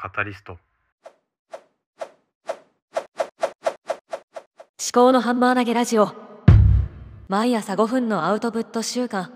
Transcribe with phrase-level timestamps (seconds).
[0.00, 0.52] カタリスト。
[0.52, 0.60] 思
[4.92, 6.12] 考のハンマー投げラジオ。
[7.26, 9.22] 毎朝5分のアウトプット週間。
[9.24, 9.32] 思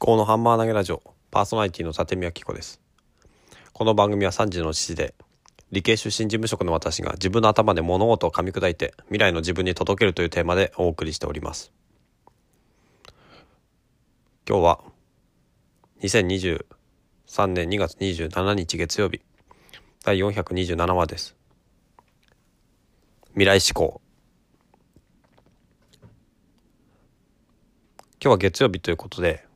[0.00, 1.00] 考のハンマー投げラジオ。
[1.30, 2.80] パーソナリティの立宮紀子です。
[3.72, 5.14] この番組は3時の父で
[5.70, 11.72] 理系出身事務職の私が自分の頭で物事を噛み砕いて未来の自分に届けるというテーマでお送りしております。
[14.44, 14.80] 今日は
[17.26, 19.22] 3年2月27日月曜日。
[20.04, 21.34] 第427話です。
[23.30, 24.02] 未来志向
[28.22, 29.46] 今日は月曜日ということで、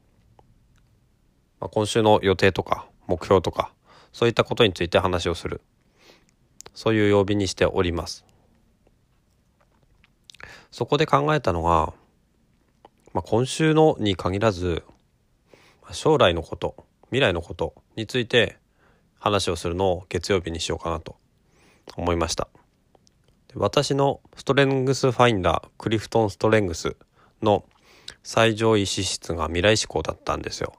[1.61, 3.71] まあ、今週の予定とか目標とか
[4.13, 5.61] そういったことについて話をする。
[6.75, 8.25] そういう曜日にしております。
[10.71, 11.93] そこで考えたのが、
[13.13, 14.83] まあ、今週のに限らず
[15.93, 16.88] 将来のこと。
[17.11, 18.59] 未来のことについて
[19.19, 21.17] 話をするのを月曜日にしようかなと
[21.97, 22.49] 思いました。
[23.55, 26.97] 私のストレングスファインダークリフトンストレングス
[27.43, 27.65] の
[28.23, 30.75] 最上位資質が未来志向だったんですよ。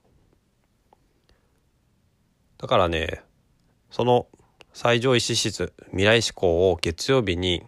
[2.58, 3.23] だからね
[3.90, 4.28] その
[4.73, 7.64] 最上位資質未来志向を月曜日に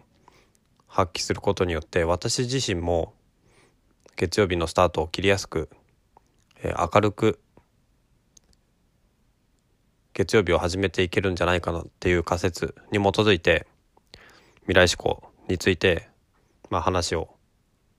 [0.86, 3.12] 発揮することによって私自身も
[4.14, 5.68] 月曜日のスタートを切りやすく、
[6.62, 7.40] えー、明るく
[10.14, 13.66] 月曜日を始めていけるんじゃないかなっていう仮説に基づいて
[14.62, 16.08] 未来志向について、
[16.70, 17.30] まあ、話を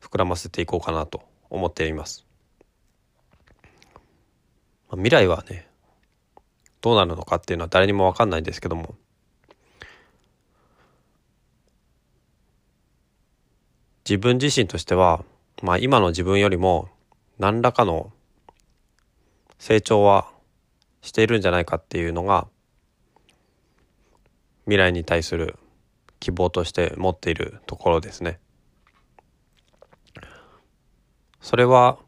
[0.01, 2.25] 膨らませていこうかなと思っています。
[4.89, 5.67] まあ、未来はね
[6.81, 8.95] どうなるのかっていうのは誰にも分かんないんですけども
[14.05, 15.23] 自分自身としては、
[15.61, 16.89] まあ、今の自分よりも
[17.39, 18.11] 何らかの
[19.57, 20.32] 成長は
[21.03, 22.47] しているんじゃないかっていうのが
[24.63, 25.59] 未来に対する
[26.19, 28.39] 希望として持っているところですね。
[31.41, 31.99] それは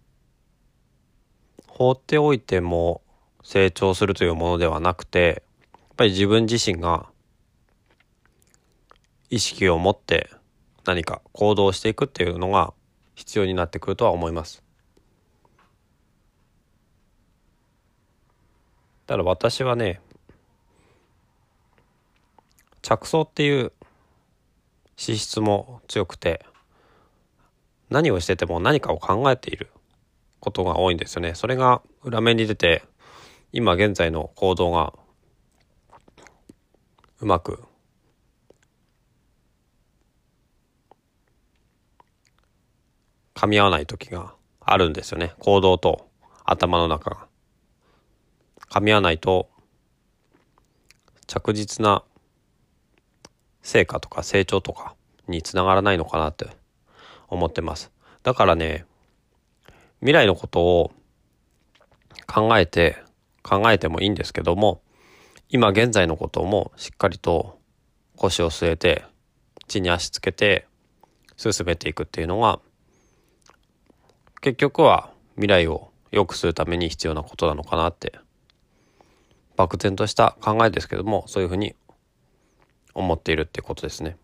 [1.68, 3.02] 放っておいても
[3.44, 7.08] 成長するというものではなくてやっぱり自分自身が
[9.30, 10.30] 意識を持って
[10.86, 12.74] 何か行動していくっていうのが
[13.16, 14.65] 必要になってくるとは思います。
[19.08, 20.02] だから私はね
[22.82, 23.72] 着想っていう
[24.96, 26.46] 資質も強くて
[27.90, 29.70] 何をしてても何かを考えている
[30.40, 31.34] ことが多いんですよね。
[31.36, 32.84] それが裏面に出て
[33.52, 34.94] 今現在の行動が
[37.20, 37.64] うまく
[43.34, 45.34] 噛み合わない時があるんですよね。
[45.40, 46.08] 行動と
[46.46, 47.25] 頭の中が。
[48.76, 49.48] 噛み合わないと
[51.28, 52.04] 着実な
[53.62, 54.96] 成果とか成長とか
[55.30, 56.50] につながらないのかなって
[57.30, 57.90] 思ってます。
[58.24, 58.86] だからね、
[60.02, 60.92] 未来のことを
[62.28, 63.02] 考えて、
[63.44, 64.82] 考えてもいいんですけども、
[65.48, 67.58] 今現在のこともしっかりと
[68.18, 69.06] 腰を据えて、
[69.70, 70.68] 地に足つけて
[71.38, 72.60] 進めていくっていうのが、
[74.42, 78.20] 結局は未来を良くするために必要なことなのかなって
[79.56, 81.76] 漠然とした考えですけどもそういうふうに
[82.94, 84.18] 思っているってことですね。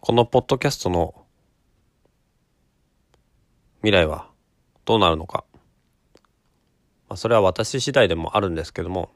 [0.00, 1.14] このポッドキャストの
[3.80, 4.30] 未来は
[4.86, 5.44] どうなるのか、
[7.10, 9.10] まあ、それは私次第でもあるんですけども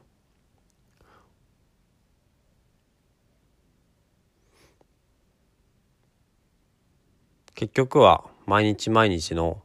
[7.55, 9.61] 結局は毎日毎日の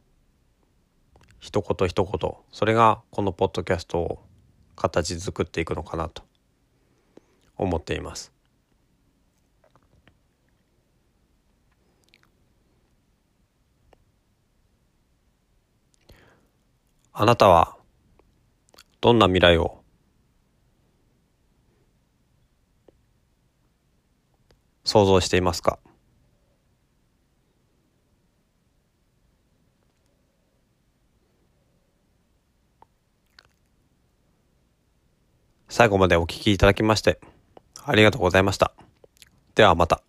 [1.40, 4.22] 一言一言それがこのポッドキャストを
[4.76, 6.22] 形作っていくのかなと
[7.56, 8.32] 思っています。
[17.12, 17.76] あなたは
[19.00, 19.82] どんな未来を？
[24.84, 25.80] 想像していますか？
[35.68, 37.20] 最後までお聞きいただきまして、
[37.84, 38.72] ありがとうございました。
[39.54, 40.07] ではまた。